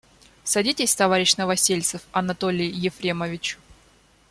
[0.45, 3.59] Садитесь, товарищ Новосельцев, Анатолий Ефремович.